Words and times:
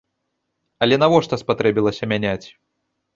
Але 0.85 0.95
навошта 1.03 1.39
спатрэбілася 1.43 2.03
мяняць? 2.15 2.47